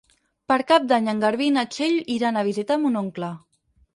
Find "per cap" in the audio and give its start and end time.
0.51-0.87